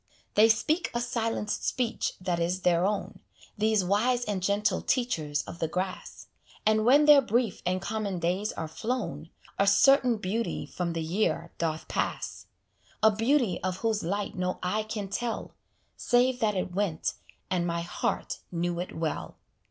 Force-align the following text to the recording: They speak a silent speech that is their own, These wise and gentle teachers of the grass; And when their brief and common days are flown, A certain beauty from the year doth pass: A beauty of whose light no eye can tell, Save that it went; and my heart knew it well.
They 0.33 0.49
speak 0.49 0.89
a 0.95 0.99
silent 0.99 1.51
speech 1.51 2.13
that 2.19 2.39
is 2.39 2.61
their 2.61 2.87
own, 2.87 3.19
These 3.55 3.85
wise 3.85 4.25
and 4.25 4.41
gentle 4.41 4.81
teachers 4.81 5.43
of 5.43 5.59
the 5.59 5.67
grass; 5.67 6.25
And 6.65 6.85
when 6.85 7.05
their 7.05 7.21
brief 7.21 7.61
and 7.67 7.79
common 7.83 8.17
days 8.17 8.51
are 8.53 8.67
flown, 8.67 9.29
A 9.59 9.67
certain 9.67 10.17
beauty 10.17 10.65
from 10.65 10.93
the 10.93 11.03
year 11.03 11.51
doth 11.59 11.87
pass: 11.87 12.47
A 13.03 13.11
beauty 13.11 13.61
of 13.63 13.77
whose 13.85 14.01
light 14.01 14.33
no 14.33 14.57
eye 14.63 14.81
can 14.85 15.07
tell, 15.07 15.53
Save 15.97 16.39
that 16.39 16.55
it 16.55 16.71
went; 16.73 17.13
and 17.51 17.67
my 17.67 17.81
heart 17.81 18.39
knew 18.51 18.79
it 18.79 18.97
well. 18.97 19.37